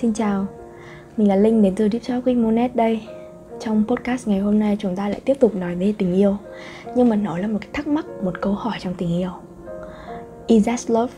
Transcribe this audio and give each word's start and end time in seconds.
Xin 0.00 0.12
chào, 0.12 0.46
mình 1.16 1.28
là 1.28 1.36
Linh 1.36 1.62
đến 1.62 1.74
từ 1.76 1.88
Deep 1.92 2.02
Talk 2.08 2.24
with 2.24 2.42
Monet 2.42 2.76
đây 2.76 3.02
Trong 3.60 3.84
podcast 3.88 4.28
ngày 4.28 4.38
hôm 4.38 4.58
nay 4.58 4.76
chúng 4.80 4.96
ta 4.96 5.08
lại 5.08 5.20
tiếp 5.24 5.36
tục 5.40 5.54
nói 5.54 5.74
về 5.74 5.94
tình 5.98 6.14
yêu 6.14 6.36
Nhưng 6.96 7.08
mà 7.08 7.16
nó 7.16 7.38
là 7.38 7.48
một 7.48 7.58
cái 7.60 7.70
thắc 7.72 7.86
mắc, 7.86 8.06
một 8.24 8.32
câu 8.40 8.52
hỏi 8.52 8.78
trong 8.80 8.94
tình 8.94 9.18
yêu 9.18 9.30
Is 10.46 10.66
that 10.66 10.80
love? 10.90 11.12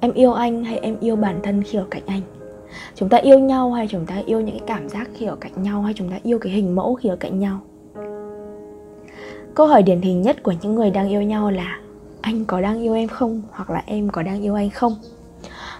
Em 0.00 0.12
yêu 0.12 0.32
anh 0.32 0.64
hay 0.64 0.78
em 0.78 0.96
yêu 1.00 1.16
bản 1.16 1.40
thân 1.42 1.62
khi 1.62 1.78
ở 1.78 1.86
cạnh 1.90 2.02
anh? 2.06 2.20
Chúng 2.94 3.08
ta 3.08 3.18
yêu 3.18 3.38
nhau 3.38 3.72
hay 3.72 3.88
chúng 3.88 4.06
ta 4.06 4.22
yêu 4.26 4.40
những 4.40 4.58
cái 4.58 4.66
cảm 4.66 4.88
giác 4.88 5.08
khi 5.14 5.26
ở 5.26 5.36
cạnh 5.36 5.62
nhau 5.62 5.82
Hay 5.82 5.94
chúng 5.94 6.10
ta 6.10 6.18
yêu 6.22 6.38
cái 6.38 6.52
hình 6.52 6.74
mẫu 6.74 6.94
khi 6.94 7.08
ở 7.08 7.16
cạnh 7.16 7.38
nhau? 7.38 7.60
Câu 9.54 9.66
hỏi 9.66 9.82
điển 9.82 10.00
hình 10.00 10.22
nhất 10.22 10.42
của 10.42 10.54
những 10.62 10.74
người 10.74 10.90
đang 10.90 11.08
yêu 11.08 11.22
nhau 11.22 11.50
là 11.50 11.78
Anh 12.20 12.44
có 12.44 12.60
đang 12.60 12.82
yêu 12.82 12.94
em 12.94 13.08
không? 13.08 13.42
Hoặc 13.50 13.70
là 13.70 13.82
em 13.86 14.10
có 14.10 14.22
đang 14.22 14.42
yêu 14.42 14.54
anh 14.54 14.70
không? 14.70 14.94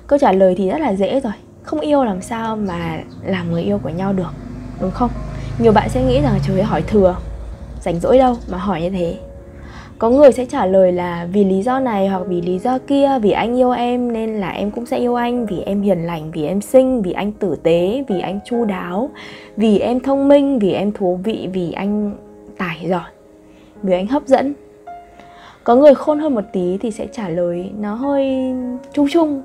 Câu 0.06 0.18
trả 0.18 0.32
lời 0.32 0.54
thì 0.58 0.70
rất 0.70 0.78
là 0.78 0.94
dễ 0.94 1.20
rồi 1.20 1.32
không 1.62 1.80
yêu 1.80 2.04
làm 2.04 2.20
sao 2.22 2.56
mà 2.56 3.00
làm 3.24 3.52
người 3.52 3.62
yêu 3.62 3.78
của 3.82 3.88
nhau 3.88 4.12
được, 4.12 4.30
đúng 4.80 4.90
không? 4.90 5.10
Nhiều 5.58 5.72
bạn 5.72 5.88
sẽ 5.88 6.04
nghĩ 6.04 6.20
rằng 6.20 6.38
trời 6.46 6.62
hỏi 6.62 6.82
thừa, 6.82 7.16
rảnh 7.80 8.00
rỗi 8.00 8.18
đâu 8.18 8.36
mà 8.50 8.58
hỏi 8.58 8.82
như 8.82 8.90
thế. 8.90 9.18
Có 9.98 10.10
người 10.10 10.32
sẽ 10.32 10.44
trả 10.44 10.66
lời 10.66 10.92
là 10.92 11.28
vì 11.32 11.44
lý 11.44 11.62
do 11.62 11.80
này 11.80 12.08
hoặc 12.08 12.22
vì 12.28 12.42
lý 12.42 12.58
do 12.58 12.78
kia, 12.78 13.18
vì 13.22 13.30
anh 13.30 13.58
yêu 13.58 13.70
em 13.70 14.12
nên 14.12 14.40
là 14.40 14.50
em 14.50 14.70
cũng 14.70 14.86
sẽ 14.86 14.98
yêu 14.98 15.14
anh, 15.14 15.46
vì 15.46 15.60
em 15.60 15.82
hiền 15.82 16.06
lành, 16.06 16.30
vì 16.30 16.46
em 16.46 16.60
xinh, 16.60 17.02
vì 17.02 17.12
anh 17.12 17.32
tử 17.32 17.56
tế, 17.62 18.04
vì 18.08 18.20
anh 18.20 18.40
chu 18.44 18.64
đáo, 18.64 19.10
vì 19.56 19.78
em 19.78 20.00
thông 20.00 20.28
minh, 20.28 20.58
vì 20.58 20.72
em 20.72 20.92
thú 20.92 21.20
vị, 21.24 21.48
vì 21.52 21.72
anh 21.72 22.16
tài 22.58 22.86
giỏi. 22.88 23.10
Vì 23.82 23.92
anh 23.92 24.06
hấp 24.06 24.26
dẫn 24.26 24.54
có 25.64 25.76
người 25.76 25.94
khôn 25.94 26.18
hơn 26.18 26.34
một 26.34 26.44
tí 26.52 26.78
thì 26.80 26.90
sẽ 26.90 27.06
trả 27.12 27.28
lời 27.28 27.70
nó 27.78 27.94
hơi 27.94 28.54
chung 28.92 29.06
chung. 29.10 29.42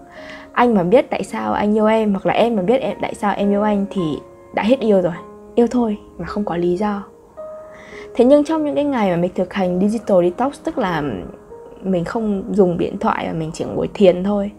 Anh 0.52 0.74
mà 0.74 0.84
biết 0.84 1.10
tại 1.10 1.24
sao 1.24 1.54
anh 1.54 1.78
yêu 1.78 1.86
em 1.86 2.12
hoặc 2.12 2.26
là 2.26 2.34
em 2.34 2.55
mà 2.55 2.62
biết 2.62 2.82
em, 2.82 2.98
tại 3.02 3.14
sao 3.14 3.34
em 3.38 3.52
yêu 3.52 3.62
anh 3.62 3.86
thì 3.90 4.02
đã 4.54 4.64
hết 4.64 4.80
yêu 4.80 5.02
rồi. 5.02 5.14
Yêu 5.55 5.68
thôi 5.71 5.98
mà 6.18 6.26
không 6.26 6.46
có 6.46 6.58
lý 6.58 6.77
do. 6.77 7.04
Thế 8.16 8.26
nhưng 8.26 8.43
trong 8.43 8.66
những 8.66 8.76
cái 8.76 8.84
ngày 8.84 9.10
mà 9.12 9.18
mình 9.18 9.32
thực 9.36 9.54
hành 9.54 9.80
digital 9.80 10.24
detox, 10.24 10.60
tức 10.63 10.77
là 10.77 11.04
mình 11.84 12.04
không 12.04 12.43
dùng 12.52 12.77
điện 12.77 12.98
thoại 12.99 13.27
và 13.27 13.34
mình 13.34 13.52
chỉ 13.54 13.66
ngồi 13.66 13.90
thiền 13.93 14.24
thôi, 14.24 14.52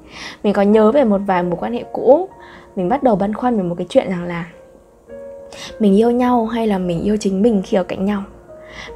mình 0.43 0.53
có 0.53 0.63
nhớ 0.63 0.93
về 0.93 1.05
một 1.05 1.21
vài 1.27 1.43
mối 1.43 1.57
quan 1.61 1.73
hệ 1.73 1.85
cũ, 1.93 2.29
mình 2.77 2.89
bắt 2.89 3.03
đầu 3.03 3.17
băn 3.17 3.35
khoăn 3.35 3.57
về 3.57 3.63
một 3.63 3.75
cái 3.79 3.87
chuyện 3.91 4.11
rằng 4.11 4.25
là 4.25 4.47
mình 5.79 5.97
yêu 5.97 6.11
nhau 6.11 6.47
hay 6.47 6.67
là 6.67 6.79
mình 6.79 7.03
yêu 7.03 7.17
chính 7.21 7.43
mình 7.43 7.63
khi 7.65 7.77
ở 7.77 7.83
cạnh 7.83 8.05
nhau 8.05 8.23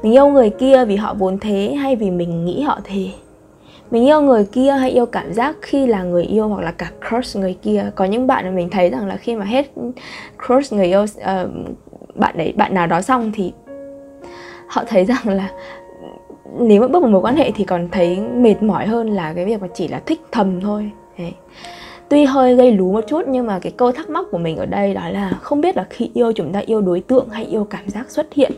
mình 0.03 0.13
yêu 0.13 0.27
người 0.27 0.49
kia 0.49 0.85
vì 0.85 0.95
họ 0.95 1.13
vốn 1.13 1.37
thế 1.39 1.73
hay 1.73 1.95
vì 1.95 2.11
mình 2.11 2.45
nghĩ 2.45 2.61
họ 2.61 2.79
thế? 2.83 3.07
Mình 3.91 4.05
yêu 4.05 4.21
người 4.21 4.45
kia 4.51 4.71
hay 4.71 4.89
yêu 4.89 5.05
cảm 5.05 5.33
giác 5.33 5.55
khi 5.61 5.87
là 5.87 6.03
người 6.03 6.23
yêu 6.23 6.47
hoặc 6.47 6.61
là 6.61 6.71
cả 6.71 6.91
crush 7.09 7.37
người 7.37 7.57
kia? 7.61 7.91
Có 7.95 8.05
những 8.05 8.27
bạn 8.27 8.45
mà 8.45 8.51
mình 8.51 8.69
thấy 8.69 8.89
rằng 8.89 9.07
là 9.07 9.17
khi 9.17 9.35
mà 9.35 9.45
hết 9.45 9.71
crush 10.47 10.73
người 10.73 10.85
yêu 10.85 11.03
uh, 11.03 11.49
bạn 12.15 12.37
đấy 12.37 12.53
bạn 12.57 12.73
nào 12.73 12.87
đó 12.87 13.01
xong 13.01 13.31
thì 13.35 13.53
họ 14.67 14.83
thấy 14.87 15.05
rằng 15.05 15.29
là 15.29 15.49
nếu 16.59 16.81
mà 16.81 16.87
bước 16.87 16.99
vào 16.99 17.11
mối 17.11 17.21
quan 17.21 17.35
hệ 17.35 17.51
thì 17.55 17.63
còn 17.63 17.89
thấy 17.91 18.19
mệt 18.19 18.63
mỏi 18.63 18.87
hơn 18.87 19.09
là 19.09 19.33
cái 19.33 19.45
việc 19.45 19.61
mà 19.61 19.67
chỉ 19.73 19.87
là 19.87 20.01
thích 20.05 20.21
thầm 20.31 20.61
thôi. 20.61 20.91
Đấy. 21.17 21.33
tuy 22.09 22.25
hơi 22.25 22.55
gây 22.55 22.71
lú 22.71 22.91
một 22.91 23.03
chút 23.07 23.21
nhưng 23.27 23.47
mà 23.47 23.59
cái 23.59 23.71
câu 23.77 23.91
thắc 23.91 24.09
mắc 24.09 24.25
của 24.31 24.37
mình 24.37 24.57
ở 24.57 24.65
đây 24.65 24.93
đó 24.93 25.09
là 25.09 25.29
không 25.41 25.61
biết 25.61 25.77
là 25.77 25.85
khi 25.89 26.11
yêu 26.13 26.31
chúng 26.31 26.53
ta 26.53 26.59
yêu 26.59 26.81
đối 26.81 26.99
tượng 26.99 27.29
hay 27.29 27.45
yêu 27.45 27.67
cảm 27.69 27.89
giác 27.89 28.09
xuất 28.09 28.33
hiện? 28.33 28.51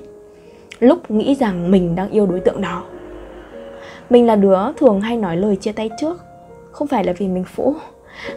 Lúc 0.83 1.11
nghĩ 1.11 1.35
rằng 1.35 1.71
mình 1.71 1.95
đang 1.95 2.09
yêu 2.09 2.25
đối 2.25 2.39
tượng 2.39 2.61
đó. 2.61 2.83
Mình 4.09 4.27
là 4.27 4.35
đứa 4.35 4.71
thường 4.77 5.01
hay 5.01 5.17
nói 5.17 5.37
lời 5.37 5.55
chia 5.55 5.71
tay 5.71 5.89
trước, 5.99 6.21
không 6.71 6.87
phải 6.87 7.03
là 7.03 7.13
vì 7.17 7.27
mình 7.27 7.43
phũ 7.43 7.75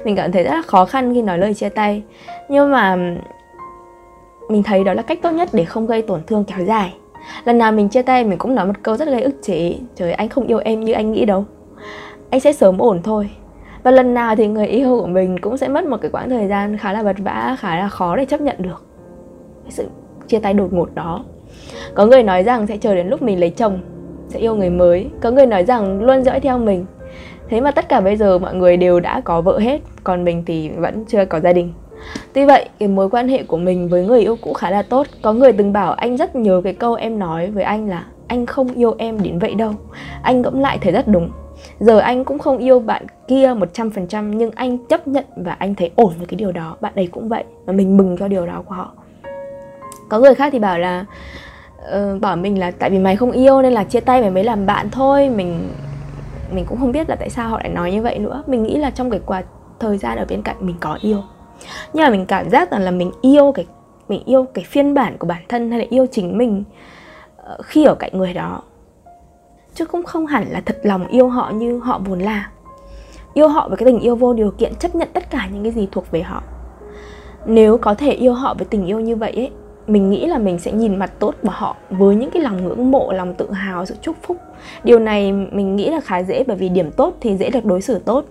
mình 0.05 0.17
cảm 0.17 0.33
thấy 0.33 0.45
rất 0.45 0.51
là 0.51 0.63
khó 0.63 0.85
khăn 0.85 1.15
khi 1.15 1.23
nói 1.23 1.39
lời 1.39 1.55
chia 1.55 1.69
tay, 1.69 2.03
nhưng 2.49 2.73
mà 2.73 2.97
mình 4.49 4.63
thấy 4.63 4.85
đó 4.85 4.95
là 4.95 5.03
cách 5.03 5.19
tốt 5.23 5.31
nhất 5.31 5.49
để 5.53 5.65
không 5.65 5.87
gây 5.87 6.03
tổn 6.03 6.21
thương 6.27 6.45
kéo 6.45 6.67
dài. 6.67 6.95
Lần 7.45 7.59
nào 7.59 7.73
mình 7.73 7.89
chia 7.89 8.03
tay, 8.03 8.25
mình 8.25 8.39
cũng 8.39 8.55
nói 8.55 8.67
một 8.67 8.73
câu 8.83 8.97
rất 8.97 9.09
gây 9.09 9.23
ức 9.23 9.35
chế, 9.43 9.75
trời 9.95 10.13
anh 10.13 10.29
không 10.29 10.47
yêu 10.47 10.59
em 10.59 10.81
như 10.81 10.93
anh 10.93 11.13
nghĩ 11.13 11.25
đâu. 11.25 11.45
Anh 12.31 12.41
sẽ 12.41 12.53
sớm 12.53 12.79
ổn 12.79 13.01
thôi. 13.03 13.31
Và 13.83 13.91
lần 13.91 14.15
nào 14.15 14.37
thì 14.37 14.47
người 14.47 14.67
yêu 14.67 15.01
của 15.01 15.07
mình 15.07 15.39
cũng 15.41 15.57
sẽ 15.57 15.69
mất 15.69 15.85
một 15.85 15.97
cái 16.01 16.11
quãng 16.11 16.31
thời 16.31 16.49
gian 16.49 16.77
khá 16.77 16.93
là 16.93 17.03
vật 17.03 17.17
vã 17.19 17.57
khá 17.59 17.77
là 17.77 17.89
khó 17.89 18.17
để 18.17 18.25
chấp 18.25 18.41
nhận 18.41 18.57
được 18.59 18.85
cái 19.65 19.73
sự 19.73 19.87
chia 20.27 20.39
tay 20.39 20.55
đột 20.55 20.73
ngột 20.73 20.95
đó 20.95 21.25
có 21.95 22.07
người 22.07 22.23
nói 22.23 22.43
rằng 22.43 22.67
sẽ 22.67 22.77
chờ 22.77 22.95
đến 22.95 23.09
lúc 23.09 23.23
mình 23.23 23.41
lấy 23.41 23.51
chồng 23.51 23.81
sẽ 24.29 24.39
yêu 24.39 24.55
người 24.55 24.71
mới. 24.71 25.07
Có 25.21 25.31
người 25.31 25.47
nói 25.47 25.65
rằng 25.65 26.03
luôn 26.03 26.25
dõi 26.25 26.41
theo 26.41 26.59
mình. 26.59 26.87
Thế 27.49 27.61
mà 27.61 27.71
tất 27.71 27.89
cả 27.89 28.01
bây 28.01 28.17
giờ 28.17 28.39
mọi 28.39 28.55
người 28.55 28.77
đều 28.77 29.01
đã 29.01 29.21
có 29.21 29.41
vợ 29.41 29.59
hết 29.59 29.81
còn 30.05 30.25
mình 30.25 30.43
thì 30.47 30.69
vẫn 30.69 31.05
chưa 31.05 31.25
có 31.25 31.41
gia 31.41 31.53
đình. 31.53 31.73
Tuy 32.33 32.45
vậy, 32.45 32.69
cái 32.79 32.89
mối 32.89 33.11
quan 33.11 33.29
hệ 33.29 33.43
của 33.43 33.57
mình 33.57 33.89
với 33.89 34.07
người 34.07 34.21
yêu 34.21 34.37
cũ 34.41 34.53
khá 34.53 34.71
là 34.71 34.83
tốt. 34.83 35.07
Có 35.23 35.33
người 35.33 35.53
từng 35.53 35.73
bảo 35.73 35.93
anh 35.93 36.17
rất 36.17 36.37
nhớ 36.37 36.61
cái 36.65 36.73
câu 36.73 36.95
em 36.95 37.19
nói 37.19 37.51
với 37.51 37.65
anh 37.65 37.89
là 37.89 38.07
Anh 38.29 38.47
không 38.47 38.75
yêu 38.75 38.95
em 38.99 39.23
đến 39.23 39.39
vậy 39.39 39.55
đâu. 39.55 39.73
Anh 40.23 40.43
ngẫm 40.43 40.61
lại 40.61 40.79
thấy 40.81 40.93
rất 40.93 41.09
đúng. 41.09 41.31
Giờ 41.79 41.99
anh 41.99 42.25
cũng 42.25 42.39
không 42.39 42.59
yêu 42.59 42.81
bạn 42.81 43.07
kia 43.29 43.55
100% 43.55 44.33
Nhưng 44.33 44.51
anh 44.51 44.79
chấp 44.79 45.09
nhận 45.09 45.25
và 45.37 45.53
anh 45.53 45.75
thấy 45.75 45.91
ổn 45.97 46.13
với 46.19 46.27
cái 46.27 46.37
điều 46.37 46.53
đó. 46.53 46.77
Bạn 46.81 46.93
ấy 46.95 47.07
cũng 47.07 47.29
vậy 47.29 47.45
Và 47.65 47.73
mình 47.73 47.97
mừng 47.97 48.17
cho 48.17 48.29
điều 48.29 48.47
đó 48.47 48.63
của 48.67 48.75
họ. 48.75 48.93
Có 50.09 50.19
người 50.19 50.35
khác 50.35 50.53
thì 50.53 50.59
bảo 50.59 50.79
là 50.79 51.05
uh, 51.85 52.21
bảo 52.21 52.37
mình 52.37 52.59
là 52.59 52.71
tại 52.71 52.91
vì 52.91 52.99
mày 52.99 53.17
không 53.17 53.31
yêu 53.31 53.63
nên 53.63 53.73
là 53.73 53.85
chia 53.85 54.01
tay 54.01 54.21
mày 54.21 54.31
mới 54.31 54.45
làm 54.45 54.67
bạn 54.67 54.91
thôi. 54.91 55.29
Mình 55.29 55.69
mình 56.53 56.65
cũng 56.65 56.79
không 56.79 56.93
biết 56.93 57.09
là 57.09 57.17
tại 57.17 57.31
sao 57.31 57.49
họ 57.49 57.59
lại 57.59 57.69
nói 57.69 57.93
như 57.93 58.03
vậy 58.03 58.19
nữa. 58.19 58.43
Mình 58.47 58.63
nghĩ 58.63 58.77
là 58.77 58.91
trong 58.91 59.11
cái 59.11 59.21
quá 59.27 59.43
thời 59.79 59.99
gian 59.99 60.19
ở 60.19 60.25
bên 60.29 60.43
cạnh 60.43 60.57
mình 60.61 60.77
có 60.81 60.99
yêu. 61.01 61.23
Nhưng 61.93 62.05
mà 62.05 62.11
mình 62.11 62.27
cảm 62.27 62.51
giác 62.51 62.71
rằng 62.71 62.83
là 62.83 62.91
mình 62.91 63.11
yêu 63.23 63.53
cái 63.53 63.67
mình 64.09 64.23
yêu 64.25 64.47
cái 64.55 64.65
phiên 64.65 64.95
bản 64.95 65.17
của 65.19 65.27
bản 65.27 65.43
thân 65.49 65.71
hay 65.71 65.79
là 65.79 65.85
yêu 65.91 66.07
chính 66.13 66.39
mình 66.39 66.65
ờ, 67.37 67.59
khi 67.63 67.85
ở 67.85 67.95
cạnh 67.95 68.11
người 68.15 68.35
đó. 68.35 68.63
Chứ 69.75 69.87
cũng 69.87 70.03
không 70.03 70.27
hẳn 70.27 70.47
là 70.49 70.61
thật 70.61 70.79
lòng 70.83 71.07
yêu 71.07 71.29
họ 71.29 71.51
như 71.51 71.79
họ 71.79 72.01
vốn 72.05 72.21
là. 72.21 72.51
Yêu 73.35 73.49
họ 73.49 73.69
với 73.69 73.77
cái 73.77 73.87
tình 73.87 74.01
yêu 74.01 74.17
vô 74.17 74.33
điều 74.33 74.51
kiện 74.51 74.75
chấp 74.75 74.95
nhận 74.95 75.09
tất 75.13 75.31
cả 75.31 75.49
những 75.53 75.63
cái 75.63 75.73
gì 75.73 75.89
thuộc 75.93 76.11
về 76.11 76.23
họ. 76.23 76.43
Nếu 77.47 77.79
có 77.79 77.95
thể 77.95 78.13
yêu 78.13 78.33
họ 78.33 78.55
với 78.55 78.67
tình 78.71 78.87
yêu 78.87 79.01
như 79.01 79.17
vậy 79.17 79.33
ấy 79.33 79.51
mình 79.87 80.11
nghĩ 80.11 80.27
là 80.27 80.39
mình 80.39 80.59
sẽ 80.59 80.73
nhìn 80.73 80.97
mặt 80.97 81.13
tốt 81.19 81.35
của 81.43 81.51
họ 81.51 81.77
với 81.91 82.17
những 82.17 82.31
cái 82.31 82.43
lòng 82.43 82.65
ngưỡng 82.65 82.91
mộ, 82.91 83.13
lòng 83.13 83.35
tự 83.35 83.53
hào, 83.53 83.87
sự 83.87 83.95
chúc 84.03 84.17
phúc. 84.23 84.37
Điều 84.85 84.99
này 84.99 85.33
mình 85.33 85.77
nghĩ 85.77 85.91
là 85.91 86.01
khá 86.01 86.23
dễ 86.23 86.45
bởi 86.47 86.57
vì 86.57 86.69
điểm 86.69 86.91
tốt 86.91 87.17
thì 87.21 87.37
dễ 87.37 87.51
được 87.51 87.65
đối 87.65 87.83
xử 87.83 87.99
tốt. 87.99 88.25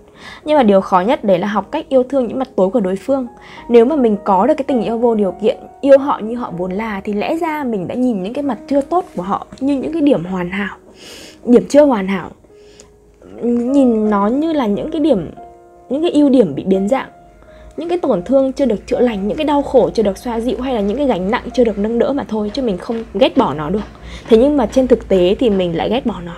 Nhưng 0.44 0.56
mà 0.56 0.62
điều 0.62 0.80
khó 0.80 1.00
nhất 1.00 1.24
đấy 1.24 1.38
là 1.38 1.46
học 1.46 1.70
cách 1.70 1.88
yêu 1.88 2.02
thương 2.02 2.26
những 2.26 2.38
mặt 2.38 2.48
tối 2.56 2.70
của 2.70 2.80
đối 2.80 2.96
phương. 2.96 3.26
Nếu 3.68 3.84
mà 3.84 3.96
mình 3.96 4.16
có 4.24 4.46
được 4.46 4.54
cái 4.56 4.64
tình 4.64 4.82
yêu 4.82 4.98
vô 4.98 5.14
điều 5.14 5.34
kiện, 5.42 5.56
yêu 5.80 5.98
họ 5.98 6.20
như 6.24 6.34
họ 6.36 6.52
vốn 6.58 6.72
là 6.72 7.00
thì 7.04 7.12
lẽ 7.12 7.36
ra 7.36 7.64
mình 7.64 7.88
đã 7.88 7.94
nhìn 7.94 8.22
những 8.22 8.32
cái 8.32 8.42
mặt 8.42 8.58
chưa 8.68 8.80
tốt 8.80 9.04
của 9.16 9.22
họ 9.22 9.46
như 9.60 9.74
những 9.74 9.92
cái 9.92 10.02
điểm 10.02 10.24
hoàn 10.24 10.50
hảo, 10.50 10.76
điểm 11.44 11.64
chưa 11.68 11.84
hoàn 11.84 12.08
hảo. 12.08 12.30
Nhìn 13.42 14.10
nó 14.10 14.26
như 14.26 14.52
là 14.52 14.66
những 14.66 14.90
cái 14.90 15.00
điểm, 15.00 15.30
những 15.88 16.02
cái 16.02 16.10
ưu 16.10 16.28
điểm 16.28 16.54
bị 16.54 16.64
biến 16.64 16.88
dạng 16.88 17.08
những 17.76 17.88
cái 17.88 17.98
tổn 17.98 18.22
thương 18.22 18.52
chưa 18.52 18.64
được 18.64 18.86
chữa 18.86 19.00
lành, 19.00 19.28
những 19.28 19.36
cái 19.36 19.44
đau 19.44 19.62
khổ 19.62 19.90
chưa 19.90 20.02
được 20.02 20.18
xoa 20.18 20.40
dịu 20.40 20.60
hay 20.60 20.74
là 20.74 20.80
những 20.80 20.96
cái 20.96 21.06
gánh 21.06 21.30
nặng 21.30 21.44
chưa 21.54 21.64
được 21.64 21.78
nâng 21.78 21.98
đỡ 21.98 22.12
mà 22.12 22.24
thôi, 22.28 22.50
chứ 22.54 22.62
mình 22.62 22.78
không 22.78 23.04
ghét 23.14 23.36
bỏ 23.36 23.54
nó 23.54 23.70
được. 23.70 23.80
Thế 24.28 24.38
nhưng 24.38 24.56
mà 24.56 24.66
trên 24.66 24.88
thực 24.88 25.08
tế 25.08 25.36
thì 25.38 25.50
mình 25.50 25.76
lại 25.76 25.90
ghét 25.90 26.06
bỏ 26.06 26.20
nó. 26.24 26.34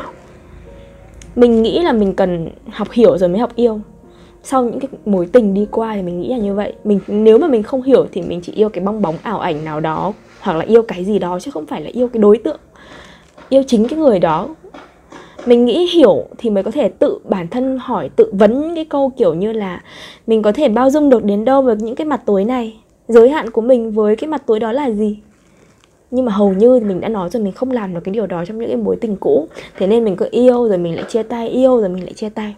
Mình 1.36 1.62
nghĩ 1.62 1.80
là 1.80 1.92
mình 1.92 2.14
cần 2.14 2.48
học 2.70 2.88
hiểu 2.92 3.18
rồi 3.18 3.28
mới 3.28 3.38
học 3.38 3.50
yêu. 3.56 3.80
Sau 4.42 4.64
những 4.64 4.80
cái 4.80 4.88
mối 5.04 5.28
tình 5.32 5.54
đi 5.54 5.66
qua 5.70 5.94
thì 5.94 6.02
mình 6.02 6.20
nghĩ 6.20 6.28
là 6.28 6.38
như 6.38 6.54
vậy. 6.54 6.72
Mình, 6.84 7.00
nếu 7.08 7.38
mà 7.38 7.48
mình 7.48 7.62
không 7.62 7.82
hiểu 7.82 8.06
thì 8.12 8.22
mình 8.22 8.40
chỉ 8.40 8.52
yêu 8.52 8.68
cái 8.68 8.84
bong 8.84 9.02
bóng 9.02 9.14
ảo 9.22 9.38
ảnh 9.38 9.64
nào 9.64 9.80
đó, 9.80 10.12
hoặc 10.40 10.56
là 10.56 10.64
yêu 10.64 10.82
cái 10.82 11.04
gì 11.04 11.18
đó, 11.18 11.38
chứ 11.40 11.50
không 11.50 11.66
phải 11.66 11.80
là 11.80 11.90
yêu 11.92 12.08
cái 12.08 12.20
đối 12.20 12.38
tượng, 12.38 12.60
yêu 13.48 13.62
chính 13.66 13.88
cái 13.88 13.98
người 13.98 14.20
đó 14.20 14.48
mình 15.48 15.64
nghĩ 15.64 15.86
hiểu 15.86 16.24
thì 16.38 16.50
mới 16.50 16.62
có 16.62 16.70
thể 16.70 16.88
tự 16.88 17.18
bản 17.24 17.48
thân 17.48 17.78
hỏi, 17.78 18.10
tự 18.16 18.32
vấn 18.32 18.74
cái 18.74 18.84
câu 18.84 19.12
kiểu 19.16 19.34
như 19.34 19.52
là 19.52 19.82
mình 20.26 20.42
có 20.42 20.52
thể 20.52 20.68
bao 20.68 20.90
dung 20.90 21.10
được 21.10 21.24
đến 21.24 21.44
đâu 21.44 21.62
với 21.62 21.76
những 21.76 21.94
cái 21.94 22.04
mặt 22.04 22.22
tối 22.26 22.44
này? 22.44 22.76
Giới 23.08 23.28
hạn 23.28 23.50
của 23.50 23.60
mình 23.60 23.90
với 23.90 24.16
cái 24.16 24.28
mặt 24.28 24.42
tối 24.46 24.60
đó 24.60 24.72
là 24.72 24.90
gì? 24.90 25.18
Nhưng 26.10 26.24
mà 26.24 26.32
hầu 26.32 26.52
như 26.52 26.80
mình 26.80 27.00
đã 27.00 27.08
nói 27.08 27.30
rồi, 27.30 27.42
mình 27.42 27.52
không 27.52 27.70
làm 27.70 27.94
được 27.94 28.00
cái 28.04 28.14
điều 28.14 28.26
đó 28.26 28.44
trong 28.44 28.58
những 28.58 28.68
cái 28.68 28.76
mối 28.76 28.96
tình 28.96 29.16
cũ. 29.16 29.48
Thế 29.76 29.86
nên 29.86 30.04
mình 30.04 30.16
cứ 30.16 30.28
yêu 30.30 30.68
rồi 30.68 30.78
mình 30.78 30.94
lại 30.94 31.04
chia 31.08 31.22
tay, 31.22 31.48
yêu 31.48 31.80
rồi 31.80 31.88
mình 31.88 32.04
lại 32.04 32.12
chia 32.12 32.28
tay. 32.28 32.54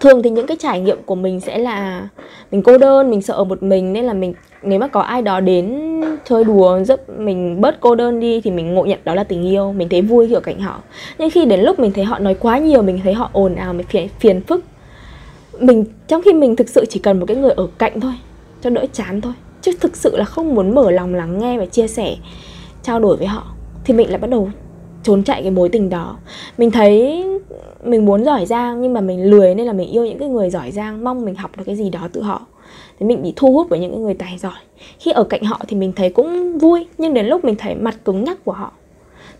Thường 0.00 0.22
thì 0.22 0.30
những 0.30 0.46
cái 0.46 0.56
trải 0.60 0.80
nghiệm 0.80 0.98
của 1.06 1.14
mình 1.14 1.40
sẽ 1.40 1.58
là 1.58 2.08
mình 2.50 2.62
cô 2.62 2.78
đơn, 2.78 3.10
mình 3.10 3.22
sợ 3.22 3.34
ở 3.34 3.44
một 3.44 3.62
mình, 3.62 3.92
nên 3.92 4.04
là 4.04 4.12
mình 4.12 4.34
nếu 4.62 4.78
mà 4.78 4.88
có 4.88 5.00
ai 5.00 5.22
đó 5.22 5.40
đến 5.40 5.80
chơi 6.24 6.44
đùa 6.44 6.84
giúp 6.84 7.00
mình 7.18 7.60
bớt 7.60 7.80
cô 7.80 7.94
đơn 7.94 8.20
đi 8.20 8.40
thì 8.40 8.50
mình 8.50 8.74
ngộ 8.74 8.84
nhận 8.84 8.98
đó 9.04 9.14
là 9.14 9.24
tình 9.24 9.46
yêu 9.46 9.72
mình 9.72 9.88
thấy 9.88 10.02
vui 10.02 10.28
khi 10.28 10.34
ở 10.34 10.40
cạnh 10.40 10.60
họ. 10.60 10.80
Nhưng 11.18 11.30
khi 11.30 11.44
đến 11.44 11.60
lúc 11.60 11.78
mình 11.78 11.92
thấy 11.92 12.04
họ 12.04 12.18
nói 12.18 12.34
quá 12.34 12.58
nhiều 12.58 12.82
mình 12.82 13.00
thấy 13.04 13.14
họ 13.14 13.30
ồn 13.32 13.54
ào 13.54 13.72
mình 13.72 13.86
phiền, 13.86 14.08
phiền 14.18 14.40
phức. 14.40 14.64
Mình 15.60 15.84
trong 16.08 16.22
khi 16.22 16.32
mình 16.32 16.56
thực 16.56 16.68
sự 16.68 16.84
chỉ 16.88 17.00
cần 17.00 17.20
một 17.20 17.26
cái 17.26 17.36
người 17.36 17.52
ở 17.52 17.66
cạnh 17.78 18.00
thôi 18.00 18.12
cho 18.62 18.70
đỡ 18.70 18.86
chán 18.92 19.20
thôi 19.20 19.32
chứ 19.62 19.72
thực 19.80 19.96
sự 19.96 20.16
là 20.16 20.24
không 20.24 20.54
muốn 20.54 20.74
mở 20.74 20.90
lòng 20.90 21.14
lắng 21.14 21.38
nghe 21.38 21.58
và 21.58 21.66
chia 21.66 21.88
sẻ 21.88 22.16
trao 22.82 23.00
đổi 23.00 23.16
với 23.16 23.26
họ 23.26 23.44
thì 23.84 23.94
mình 23.94 24.10
lại 24.10 24.18
bắt 24.18 24.30
đầu 24.30 24.50
trốn 25.02 25.24
chạy 25.24 25.42
cái 25.42 25.50
mối 25.50 25.68
tình 25.68 25.90
đó. 25.90 26.16
Mình 26.58 26.70
thấy 26.70 27.24
mình 27.84 28.04
muốn 28.04 28.24
giỏi 28.24 28.46
giang 28.46 28.82
nhưng 28.82 28.92
mà 28.92 29.00
mình 29.00 29.30
lười 29.30 29.54
nên 29.54 29.66
là 29.66 29.72
mình 29.72 29.90
yêu 29.90 30.06
những 30.06 30.18
cái 30.18 30.28
người 30.28 30.50
giỏi 30.50 30.70
giang 30.70 31.04
mong 31.04 31.24
mình 31.24 31.34
học 31.34 31.50
được 31.56 31.64
cái 31.66 31.76
gì 31.76 31.90
đó 31.90 32.08
từ 32.12 32.22
họ 32.22 32.46
thì 32.98 33.06
mình 33.06 33.22
bị 33.22 33.32
thu 33.36 33.52
hút 33.52 33.66
bởi 33.70 33.78
những 33.78 34.02
người 34.02 34.14
tài 34.14 34.38
giỏi. 34.38 34.58
Khi 34.98 35.10
ở 35.10 35.24
cạnh 35.24 35.42
họ 35.42 35.60
thì 35.68 35.76
mình 35.76 35.92
thấy 35.96 36.10
cũng 36.10 36.58
vui, 36.58 36.86
nhưng 36.98 37.14
đến 37.14 37.26
lúc 37.26 37.44
mình 37.44 37.56
thấy 37.58 37.74
mặt 37.74 37.94
cứng 38.04 38.24
nhắc 38.24 38.44
của 38.44 38.52
họ. 38.52 38.72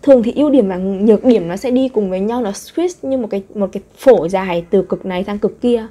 Thường 0.03 0.23
thì 0.23 0.33
ưu 0.37 0.51
điểm 0.51 0.69
và 0.69 0.77
nhược 0.77 1.25
điểm 1.25 1.49
nó 1.49 1.57
sẽ 1.57 1.71
đi 1.71 1.89
cùng 1.89 2.11
với 2.11 2.21
nhau, 2.21 2.43
nó 2.43 2.51
switch 2.51 3.09
như 3.09 3.19
một 3.19 3.29
cái 3.31 3.43
một 3.55 3.69
cái 3.73 3.83
phổ 3.97 4.29
dài 4.29 4.65
từ 4.71 4.83
cực 4.83 5.07
này 5.07 5.25
sang 5.25 5.39
cực 5.39 5.61
kia. 5.61 5.87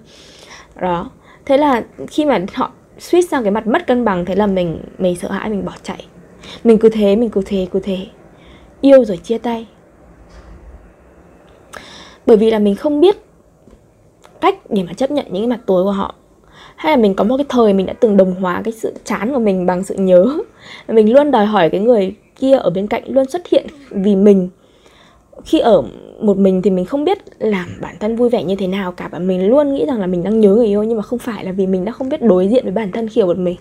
Đó. 0.81 1.09
Thế 1.45 1.57
là 1.57 1.83
khi 2.07 2.25
mà 2.25 2.39
họ 2.53 2.71
switch 2.99 3.27
sang 3.27 3.43
cái 3.43 3.51
mặt 3.51 3.67
mất 3.67 3.87
cân 3.87 4.05
bằng, 4.05 4.25
thế 4.25 4.35
là 4.35 4.47
mình 4.47 4.79
mình 4.97 5.15
sợ 5.15 5.31
hãi, 5.31 5.49
mình 5.49 5.65
bỏ 5.65 5.73
chạy. 5.83 6.05
Mình 6.63 6.77
cứ 6.77 6.89
thế, 6.89 7.15
mình 7.15 7.29
cứ 7.29 7.41
thế 7.45 7.67
cứ 7.71 7.79
thế. 7.79 7.97
Yêu 8.81 9.05
rồi 9.05 9.17
chia 9.17 9.37
tay. 9.37 9.67
Bởi 12.25 12.37
vì 12.37 12.51
là 12.51 12.59
mình 12.59 12.75
không 12.75 13.01
biết 13.01 13.17
cách 14.41 14.55
để 14.69 14.83
mà 14.83 14.93
chấp 14.93 15.11
nhận 15.11 15.25
những 15.29 15.43
cái 15.43 15.47
mặt 15.47 15.59
tối 15.65 15.83
của 15.83 15.91
họ 15.91 16.15
hay 16.81 16.97
là 16.97 17.01
mình 17.01 17.13
có 17.13 17.23
một 17.23 17.37
cái 17.37 17.45
thời 17.49 17.73
mình 17.73 17.85
đã 17.85 17.93
từng 17.93 18.17
đồng 18.17 18.35
hóa 18.35 18.61
cái 18.63 18.73
sự 18.73 18.93
chán 19.05 19.33
của 19.33 19.39
mình 19.39 19.65
bằng 19.65 19.83
sự 19.83 19.95
nhớ. 19.95 20.37
Mình 20.87 21.13
luôn 21.13 21.31
đòi 21.31 21.45
hỏi 21.45 21.69
cái 21.69 21.81
người 21.81 22.15
kia 22.39 22.57
ở 22.57 22.69
bên 22.69 22.87
cạnh 22.87 23.03
luôn 23.05 23.25
xuất 23.25 23.47
hiện 23.47 23.65
vì 23.89 24.15
mình. 24.15 24.49
Khi 25.45 25.59
ở 25.59 25.83
một 26.21 26.37
mình 26.37 26.61
thì 26.61 26.69
mình 26.69 26.85
không 26.85 27.03
biết 27.03 27.17
làm 27.39 27.67
bản 27.81 27.95
thân 27.99 28.15
vui 28.15 28.29
vẻ 28.29 28.43
như 28.43 28.55
thế 28.55 28.67
nào 28.67 28.91
cả 28.91 29.09
và 29.11 29.19
mình 29.19 29.49
luôn 29.49 29.73
nghĩ 29.73 29.85
rằng 29.85 29.99
là 29.99 30.07
mình 30.07 30.23
đang 30.23 30.39
nhớ 30.39 30.55
người 30.55 30.67
yêu 30.67 30.83
nhưng 30.83 30.97
mà 30.97 31.03
không 31.03 31.19
phải 31.19 31.45
là 31.45 31.51
vì 31.51 31.67
mình 31.67 31.85
đã 31.85 31.91
không 31.91 32.09
biết 32.09 32.21
đối 32.21 32.47
diện 32.47 32.63
với 32.63 32.73
bản 32.73 32.91
thân 32.91 33.09
khi 33.09 33.21
ở 33.21 33.27
một 33.27 33.37
mình. 33.37 33.57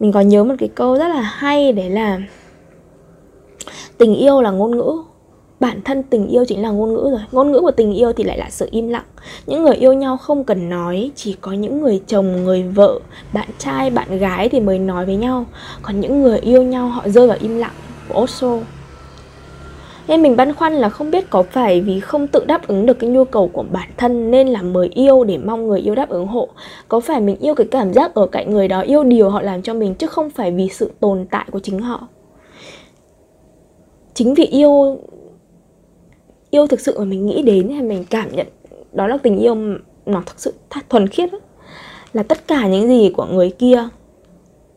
Mình 0.00 0.12
có 0.12 0.20
nhớ 0.20 0.44
một 0.44 0.54
cái 0.58 0.68
câu 0.74 0.98
rất 0.98 1.08
là 1.08 1.20
hay, 1.20 1.72
đấy 1.72 1.90
là 1.90 2.18
tình 3.98 4.14
yêu 4.14 4.40
là 4.40 4.50
ngôn 4.50 4.76
ngữ 4.76 4.92
bản 5.60 5.80
thân 5.84 6.02
tình 6.02 6.28
yêu 6.28 6.44
chính 6.44 6.62
là 6.62 6.70
ngôn 6.70 6.94
ngữ 6.94 7.08
rồi. 7.10 7.20
Ngôn 7.32 7.52
ngữ 7.52 7.60
của 7.60 7.70
tình 7.70 7.92
yêu 7.92 8.12
thì 8.12 8.24
lại 8.24 8.38
là 8.38 8.50
sự 8.50 8.68
im 8.70 8.88
lặng. 8.88 9.04
Những 9.46 9.62
người 9.62 9.74
yêu 9.74 9.92
nhau 9.92 10.16
không 10.16 10.44
cần 10.44 10.68
nói, 10.68 11.10
chỉ 11.14 11.36
có 11.40 11.52
những 11.52 11.80
người 11.80 12.02
chồng, 12.06 12.44
người 12.44 12.62
vợ, 12.62 13.00
bạn 13.32 13.48
trai, 13.58 13.90
bạn 13.90 14.18
gái 14.18 14.48
thì 14.48 14.60
mới 14.60 14.78
nói 14.78 15.06
với 15.06 15.16
nhau. 15.16 15.46
Còn 15.82 16.00
những 16.00 16.22
người 16.22 16.38
yêu 16.38 16.62
nhau, 16.62 16.88
họ 16.88 17.08
rơi 17.08 17.26
vào 17.28 17.36
im 17.40 17.58
lặng 17.58 17.74
của 18.08 18.20
Osho 18.20 18.58
nên 20.08 20.22
mình 20.22 20.36
băn 20.36 20.54
khoăn 20.54 20.72
là 20.72 20.88
không 20.88 21.10
biết 21.10 21.30
có 21.30 21.42
phải 21.42 21.80
vì 21.80 22.00
không 22.00 22.26
tự 22.26 22.44
đáp 22.46 22.66
ứng 22.66 22.86
được 22.86 22.98
cái 22.98 23.10
nhu 23.10 23.24
cầu 23.24 23.48
của 23.48 23.64
bản 23.72 23.88
thân 23.96 24.30
nên 24.30 24.48
là 24.48 24.62
mời 24.62 24.88
yêu 24.94 25.24
để 25.24 25.38
mong 25.38 25.68
người 25.68 25.80
yêu 25.80 25.94
đáp 25.94 26.08
ứng 26.08 26.26
hộ. 26.26 26.48
Có 26.88 27.00
phải 27.00 27.20
mình 27.20 27.36
yêu 27.40 27.54
cái 27.54 27.66
cảm 27.70 27.92
giác 27.92 28.14
ở 28.14 28.26
cạnh 28.26 28.50
người 28.50 28.68
đó 28.68 28.80
yêu 28.80 29.04
điều 29.04 29.30
họ 29.30 29.42
làm 29.42 29.62
cho 29.62 29.74
mình 29.74 29.94
chứ 29.94 30.06
không 30.06 30.30
phải 30.30 30.50
vì 30.50 30.68
sự 30.68 30.90
tồn 31.00 31.26
tại 31.30 31.46
của 31.50 31.60
chính 31.60 31.78
họ? 31.78 32.08
Chính 34.14 34.34
vì 34.34 34.44
yêu 34.44 34.98
yêu 36.56 36.66
thực 36.66 36.80
sự 36.80 36.98
mà 36.98 37.04
mình 37.04 37.26
nghĩ 37.26 37.42
đến 37.42 37.70
hay 37.70 37.82
mình 37.82 38.04
cảm 38.10 38.36
nhận 38.36 38.46
đó 38.92 39.06
là 39.06 39.16
tình 39.22 39.38
yêu 39.38 39.54
nó 40.06 40.22
thực 40.26 40.40
sự 40.40 40.54
thuần 40.88 41.08
khiết 41.08 41.32
đó. 41.32 41.38
là 42.12 42.22
tất 42.22 42.48
cả 42.48 42.68
những 42.68 42.88
gì 42.88 43.10
của 43.16 43.24
người 43.24 43.50
kia 43.50 43.88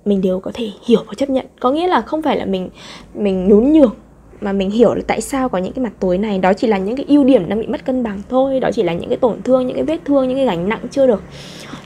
mình 0.06 0.22
đều 0.22 0.40
có 0.40 0.52
thể 0.54 0.70
hiểu 0.86 1.00
và 1.08 1.14
chấp 1.18 1.30
nhận. 1.30 1.46
Có 1.60 1.72
nghĩa 1.72 1.88
là 1.88 2.02
không 2.02 2.22
phải 2.22 2.38
là 2.38 2.46
mình 2.46 2.70
mình 3.14 3.48
nhún 3.48 3.74
nhường 3.74 3.96
mà 4.42 4.54
mình 4.54 4.70
hiểu 4.70 4.94
là 4.94 5.02
tại 5.08 5.22
sao 5.22 5.50
có 5.50 5.58
những 5.58 5.74
cái 5.74 5.84
mặt 5.84 5.94
tối 6.00 6.18
này. 6.18 6.38
Đó 6.40 6.54
chỉ 6.54 6.68
là 6.68 6.78
những 6.78 6.96
cái 6.96 7.06
ưu 7.10 7.24
điểm 7.24 7.50
đang 7.50 7.60
bị 7.60 7.68
mất 7.68 7.86
cân 7.86 8.04
bằng 8.04 8.22
thôi, 8.30 8.60
đó 8.60 8.70
chỉ 8.74 8.84
là 8.84 8.94
những 8.94 9.10
cái 9.10 9.18
tổn 9.18 9.42
thương, 9.44 9.68
những 9.68 9.76
cái 9.76 9.84
vết 9.84 10.00
thương, 10.06 10.28
những 10.28 10.38
cái 10.38 10.46
gánh 10.46 10.70
nặng 10.70 10.86
chưa 10.92 11.08
được 11.08 11.24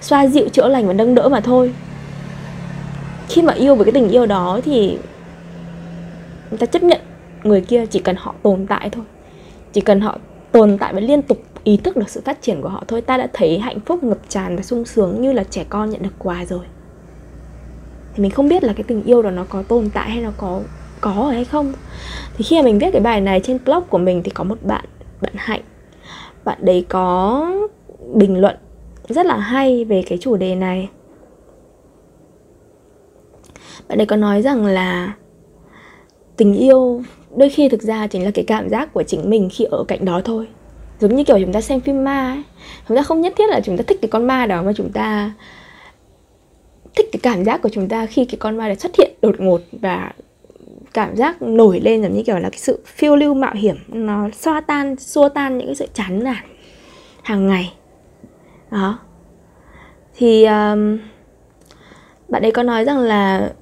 xoa 0.02 0.28
dịu, 0.28 0.50
chữa 0.50 0.68
lành 0.68 0.88
và 0.88 0.94
nâng 0.94 1.16
đỡ 1.16 1.30
mà 1.30 1.40
thôi. 1.40 1.74
Khi 3.30 3.42
mà 3.42 3.54
yêu 3.54 3.76
với 3.76 3.86
cái 3.86 3.92
tình 3.92 4.10
yêu 4.10 4.26
đó 4.26 4.60
thì 4.66 4.98
người 6.50 6.58
ta 6.58 6.66
chấp 6.66 6.84
nhận 6.84 7.00
người 7.44 7.62
kia 7.62 7.86
chỉ 7.86 8.00
cần 8.00 8.16
họ 8.20 8.36
tồn 8.44 8.66
tại 8.68 8.90
thôi 8.90 9.04
chỉ 9.74 9.82
cần 9.82 10.02
họ 10.02 10.18
tồn 10.52 10.78
tại 10.78 10.94
và 10.94 11.00
liên 11.00 11.22
tục 11.22 11.38
ý 11.64 11.78
thức 11.78 11.98
được 11.98 12.10
sự 12.10 12.22
phát 12.26 12.42
triển 12.42 12.62
của 12.62 12.70
họ 12.70 12.84
thôi, 12.88 13.02
ta 13.02 13.18
đã 13.18 13.28
thấy 13.34 13.60
hạnh 13.60 13.80
phúc 13.80 14.04
ngập 14.04 14.18
tràn 14.30 14.56
và 14.56 14.64
sung 14.64 14.86
sướng 14.86 15.22
như 15.22 15.34
là 15.34 15.44
trẻ 15.44 15.66
con 15.70 15.90
nhận 15.90 16.04
được 16.04 16.14
quà 16.20 16.46
rồi. 16.46 16.66
Thì 18.14 18.24
mình 18.24 18.32
không 18.32 18.48
biết 18.48 18.64
là 18.64 18.74
cái 18.74 18.84
tình 18.84 19.04
yêu 19.04 19.22
đó 19.22 19.30
nó 19.30 19.46
có 19.50 19.64
tồn 19.64 19.90
tại 19.94 20.10
hay 20.10 20.24
nó 20.24 20.32
có 20.38 20.62
có 21.02 21.12
hay 21.12 21.46
không. 21.46 21.74
Thì 22.38 22.44
khi 22.44 22.56
mà 22.58 22.66
mình 22.66 22.80
viết 22.80 22.92
cái 22.92 23.02
bài 23.02 23.22
này 23.22 23.40
trên 23.44 23.60
blog 23.66 23.84
của 23.90 23.98
mình 23.98 24.24
thì 24.24 24.32
có 24.32 24.44
một 24.44 24.58
bạn 24.64 24.86
bạn 25.22 25.34
hạnh. 25.36 25.62
Bạn 26.44 26.58
đấy 26.62 26.86
có 26.90 27.46
bình 28.14 28.42
luận 28.42 28.56
rất 29.10 29.26
là 29.26 29.38
hay 29.38 29.86
về 29.86 30.04
cái 30.08 30.18
chủ 30.18 30.36
đề 30.36 30.56
này. 30.56 30.90
Bạn 33.88 34.02
ấy 34.02 34.06
có 34.06 34.16
nói 34.16 34.42
rằng 34.42 34.66
là 34.66 35.14
tình 36.38 36.54
yêu 36.54 37.02
đôi 37.38 37.50
khi 37.50 37.70
thực 37.70 37.82
ra 37.82 38.08
chính 38.08 38.26
là 38.26 38.32
cái 38.32 38.46
cảm 38.48 38.70
giác 38.70 38.94
của 38.94 39.04
chính 39.04 39.30
mình 39.30 39.50
khi 39.52 39.66
ở 39.66 39.84
cạnh 39.88 40.06
đó 40.06 40.22
thôi. 40.26 40.48
Giống 41.00 41.16
như 41.16 41.24
kiểu 41.24 41.40
chúng 41.40 41.54
ta 41.54 41.62
xem 41.62 41.80
phim 41.80 42.04
ma 42.04 42.32
ấy 42.32 42.44
chúng 42.88 42.98
ta 42.98 43.04
không 43.04 43.22
nhất 43.22 43.34
thiết 43.38 43.50
là 43.50 43.62
chúng 43.62 43.78
ta 43.78 43.84
thích 43.88 43.98
cái 44.02 44.10
con 44.10 44.28
ma 44.28 44.46
đó 44.46 44.64
mà 44.64 44.74
chúng 44.76 44.92
ta 44.92 45.32
thích 46.96 47.10
cái 47.12 47.20
cảm 47.24 47.44
giác 47.46 47.62
của 47.62 47.70
chúng 47.70 47.90
ta 47.90 48.06
khi 48.06 48.26
cái 48.26 48.38
con 48.40 48.58
ma 48.58 48.68
đó 48.70 48.76
xuất 48.76 48.96
hiện 48.98 49.12
đột 49.22 49.36
ngột 49.40 49.62
và 49.72 50.12
cảm 50.94 51.16
giác 51.16 51.42
nổi 51.42 51.80
lên 51.80 52.04
giống 52.04 52.14
như 52.14 52.24
kiểu 52.24 52.40
là 52.40 52.50
cái 52.50 52.60
sự 52.60 52.80
phiêu 52.86 53.16
lưu 53.16 53.34
mạo 53.34 53.54
hiểm 53.54 53.76
nó 53.88 54.30
xoa 54.34 54.62
tan 54.62 54.96
xua 54.96 55.30
tan 55.30 55.58
những 55.58 55.68
cái 55.68 55.76
sự 55.76 55.88
chán 55.94 56.24
nản 56.24 56.44
hàng 57.24 57.48
ngày. 57.48 57.74
Đó. 58.72 59.00
Thì 60.16 60.46
um, 60.46 61.00
bạn 62.30 62.42
ấy 62.42 62.52
có 62.52 62.64
nói 62.64 62.86
rằng 62.86 63.00
là 63.00 63.54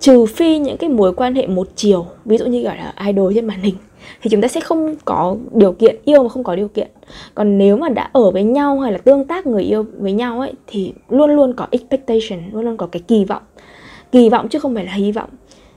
trừ 0.00 0.26
phi 0.26 0.58
những 0.58 0.76
cái 0.76 0.90
mối 0.90 1.12
quan 1.12 1.34
hệ 1.34 1.46
một 1.46 1.68
chiều, 1.76 2.06
ví 2.24 2.38
dụ 2.38 2.46
như 2.46 2.62
gọi 2.62 2.76
là 2.76 2.94
idol 3.06 3.34
trên 3.34 3.46
màn 3.46 3.60
hình, 3.60 3.74
thì 4.22 4.30
chúng 4.30 4.40
ta 4.40 4.48
sẽ 4.48 4.60
không 4.60 4.94
có 5.04 5.36
điều 5.52 5.72
kiện, 5.72 5.96
yêu 6.04 6.22
mà 6.22 6.28
không 6.28 6.44
có 6.44 6.56
điều 6.56 6.68
kiện. 6.68 6.88
Còn 7.34 7.58
nếu 7.58 7.76
mà 7.76 7.88
đã 7.88 8.10
ở 8.12 8.30
với 8.30 8.42
nhau 8.42 8.80
hay 8.80 8.92
là 8.92 8.98
tương 8.98 9.24
tác 9.24 9.46
người 9.46 9.62
yêu 9.62 9.86
với 9.98 10.12
nhau 10.12 10.40
ấy, 10.40 10.52
thì 10.66 10.92
luôn 11.08 11.30
luôn 11.30 11.54
có 11.56 11.66
expectation, 11.70 12.40
luôn 12.52 12.64
luôn 12.64 12.76
có 12.76 12.86
cái 12.86 13.02
kỳ 13.08 13.24
vọng. 13.24 13.42
Kỳ 14.12 14.28
vọng 14.28 14.48
chứ 14.48 14.58
không 14.58 14.74
phải 14.74 14.84
là 14.84 14.92
hy 14.92 15.12
vọng. 15.12 15.30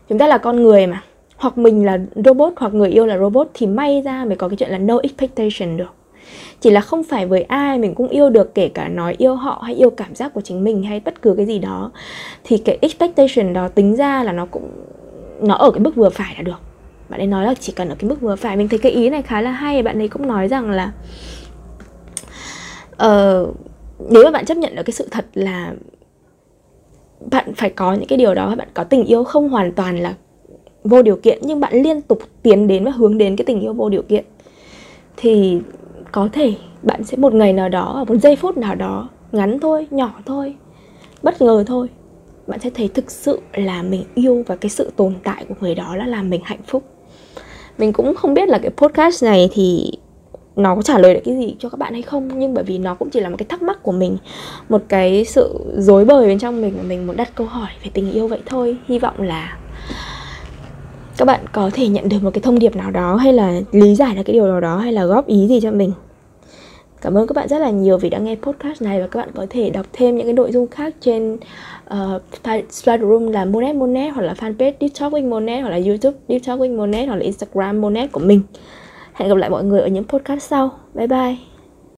Chúng 0.09 0.17
ta 0.17 0.27
là 0.27 0.37
con 0.37 0.63
người 0.63 0.87
mà. 0.87 1.03
Hoặc 1.37 1.57
mình 1.57 1.85
là 1.85 1.99
robot, 2.25 2.53
hoặc 2.55 2.73
người 2.73 2.89
yêu 2.89 3.05
là 3.05 3.17
robot, 3.17 3.47
thì 3.53 3.67
may 3.67 4.01
ra 4.01 4.25
mới 4.25 4.35
có 4.35 4.47
cái 4.49 4.55
chuyện 4.55 4.69
là 4.69 4.77
no 4.77 4.99
expectation 5.03 5.77
được 5.77 5.93
chỉ 6.59 6.69
là 6.69 6.81
không 6.81 7.03
phải 7.03 7.25
với 7.25 7.41
ai 7.41 7.79
mình 7.79 7.95
cũng 7.95 8.07
yêu 8.07 8.29
được 8.29 8.55
kể 8.55 8.69
cả 8.69 8.87
nói 8.87 9.15
yêu 9.17 9.35
họ 9.35 9.61
hay 9.65 9.75
yêu 9.75 9.89
cảm 9.89 10.15
giác 10.15 10.33
của 10.33 10.41
chính 10.41 10.63
mình 10.63 10.83
hay 10.83 10.99
bất 10.99 11.21
cứ 11.21 11.33
cái 11.37 11.45
gì 11.45 11.59
đó. 11.59 11.91
Thì 12.43 12.57
cái 12.57 12.77
expectation 12.81 13.53
đó 13.53 13.67
tính 13.67 13.95
ra 13.95 14.23
là 14.23 14.31
nó 14.31 14.45
cũng 14.45 14.69
nó 15.41 15.55
ở 15.55 15.71
cái 15.71 15.79
mức 15.79 15.95
vừa 15.95 16.09
phải 16.09 16.33
là 16.37 16.41
được. 16.41 16.59
Bạn 17.09 17.19
ấy 17.19 17.27
nói 17.27 17.45
là 17.45 17.53
chỉ 17.59 17.73
cần 17.75 17.89
ở 17.89 17.95
cái 17.99 18.09
mức 18.09 18.21
vừa 18.21 18.35
phải. 18.35 18.57
Mình 18.57 18.69
thấy 18.69 18.79
cái 18.79 18.91
ý 18.91 19.09
này 19.09 19.21
khá 19.21 19.41
là 19.41 19.51
hay. 19.51 19.83
Bạn 19.83 20.01
ấy 20.01 20.07
cũng 20.07 20.27
nói 20.27 20.47
rằng 20.47 20.71
là 20.71 20.91
uh, 22.93 23.55
nếu 24.09 24.23
mà 24.23 24.31
bạn 24.31 24.45
chấp 24.45 24.57
nhận 24.57 24.75
được 24.75 24.83
cái 24.85 24.93
sự 24.93 25.07
thật 25.11 25.25
là 25.33 25.73
bạn 27.31 27.53
phải 27.53 27.69
có 27.69 27.93
những 27.93 28.07
cái 28.07 28.17
điều 28.17 28.33
đó 28.33 28.55
bạn 28.55 28.67
có 28.73 28.83
tình 28.83 29.03
yêu 29.05 29.23
không 29.23 29.49
hoàn 29.49 29.71
toàn 29.71 29.99
là 29.99 30.15
vô 30.83 31.01
điều 31.01 31.15
kiện 31.15 31.39
nhưng 31.41 31.59
bạn 31.59 31.73
liên 31.83 32.01
tục 32.01 32.19
tiến 32.43 32.67
đến 32.67 32.83
và 32.83 32.91
hướng 32.91 33.17
đến 33.17 33.35
cái 33.35 33.45
tình 33.45 33.61
yêu 33.61 33.73
vô 33.73 33.89
điều 33.89 34.01
kiện 34.01 34.25
thì 35.17 35.59
có 36.13 36.29
thể 36.31 36.53
bạn 36.83 37.03
sẽ 37.03 37.17
một 37.17 37.33
ngày 37.33 37.53
nào 37.53 37.69
đó, 37.69 37.93
ở 37.95 38.03
một 38.05 38.15
giây 38.15 38.35
phút 38.35 38.57
nào 38.57 38.75
đó, 38.75 39.09
ngắn 39.31 39.59
thôi, 39.59 39.87
nhỏ 39.91 40.13
thôi, 40.25 40.55
bất 41.23 41.41
ngờ 41.41 41.63
thôi, 41.67 41.87
bạn 42.47 42.59
sẽ 42.59 42.69
thấy 42.69 42.87
thực 42.87 43.11
sự 43.11 43.39
là 43.53 43.83
mình 43.83 44.03
yêu 44.15 44.43
và 44.47 44.55
cái 44.55 44.69
sự 44.69 44.91
tồn 44.95 45.13
tại 45.23 45.45
của 45.49 45.55
người 45.59 45.75
đó 45.75 45.95
đã 45.97 46.05
làm 46.05 46.29
mình 46.29 46.41
hạnh 46.43 46.59
phúc. 46.67 46.83
Mình 47.77 47.93
cũng 47.93 48.15
không 48.15 48.33
biết 48.33 48.49
là 48.49 48.57
cái 48.57 48.71
podcast 48.71 49.23
này 49.23 49.49
thì 49.53 49.91
nó 50.55 50.75
có 50.75 50.81
trả 50.81 50.97
lời 50.97 51.13
được 51.13 51.21
cái 51.25 51.35
gì 51.35 51.55
cho 51.59 51.69
các 51.69 51.77
bạn 51.77 51.93
hay 51.93 52.01
không, 52.01 52.39
nhưng 52.39 52.53
bởi 52.53 52.63
vì 52.63 52.77
nó 52.77 52.95
cũng 52.95 53.09
chỉ 53.09 53.19
là 53.19 53.29
một 53.29 53.35
cái 53.37 53.45
thắc 53.49 53.61
mắc 53.61 53.83
của 53.83 53.91
mình, 53.91 54.17
một 54.69 54.81
cái 54.87 55.25
sự 55.25 55.59
dối 55.77 56.05
bời 56.05 56.27
bên 56.27 56.39
trong 56.39 56.61
mình 56.61 56.73
mà 56.77 56.83
mình 56.83 57.07
muốn 57.07 57.17
đặt 57.17 57.35
câu 57.35 57.47
hỏi 57.47 57.69
về 57.83 57.91
tình 57.93 58.11
yêu 58.11 58.27
vậy 58.27 58.41
thôi. 58.45 58.77
Hy 58.87 58.99
vọng 58.99 59.21
là 59.21 59.57
các 61.17 61.25
bạn 61.25 61.39
có 61.51 61.69
thể 61.73 61.87
nhận 61.87 62.09
được 62.09 62.23
một 62.23 62.31
cái 62.33 62.41
thông 62.41 62.59
điệp 62.59 62.75
nào 62.75 62.91
đó 62.91 63.15
hay 63.15 63.33
là 63.33 63.61
lý 63.71 63.95
giải 63.95 64.15
được 64.15 64.23
cái 64.25 64.33
điều 64.33 64.47
nào 64.47 64.61
đó 64.61 64.77
hay 64.77 64.93
là 64.93 65.05
góp 65.05 65.27
ý 65.27 65.47
gì 65.47 65.59
cho 65.61 65.71
mình 65.71 65.91
cảm 67.03 67.17
ơn 67.17 67.27
các 67.27 67.33
bạn 67.35 67.47
rất 67.47 67.59
là 67.59 67.69
nhiều 67.69 67.97
vì 67.97 68.09
đã 68.09 68.17
nghe 68.17 68.35
podcast 68.35 68.81
này 68.81 69.01
và 69.01 69.07
các 69.07 69.19
bạn 69.19 69.29
có 69.35 69.45
thể 69.49 69.69
đọc 69.69 69.85
thêm 69.93 70.17
những 70.17 70.25
cái 70.25 70.33
nội 70.33 70.51
dung 70.51 70.67
khác 70.67 70.95
trên 70.99 71.37
ờ, 71.85 72.21
uh, 72.55 73.01
Room 73.01 73.31
là 73.31 73.45
Monet 73.45 73.75
Monet 73.75 74.13
hoặc 74.13 74.21
là 74.21 74.33
fanpage 74.33 74.73
Deep 74.79 74.91
Talk 74.99 75.13
with 75.13 75.29
Monet 75.29 75.61
hoặc 75.61 75.69
là 75.69 75.79
YouTube 75.85 76.17
Deep 76.27 76.41
Talk 76.45 76.59
with 76.59 76.77
Monet 76.77 77.07
hoặc 77.07 77.15
là 77.15 77.23
Instagram 77.23 77.81
Monet 77.81 78.11
của 78.11 78.19
mình. 78.19 78.41
Hẹn 79.13 79.29
gặp 79.29 79.35
lại 79.35 79.49
mọi 79.49 79.63
người 79.63 79.81
ở 79.81 79.87
những 79.87 80.03
podcast 80.03 80.41
sau. 80.41 80.71
Bye 80.93 81.07
bye. 81.07 81.52